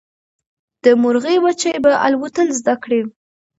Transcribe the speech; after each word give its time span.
د 0.83 0.85
مرغۍ 1.01 1.37
بچي 1.43 1.71
به 1.83 1.91
الوتل 2.05 2.47
زده 2.59 2.75
کړي. 2.83 3.01